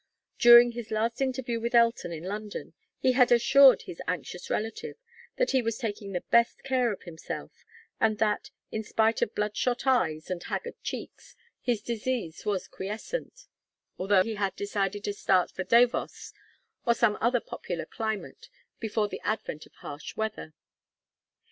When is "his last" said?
0.71-1.21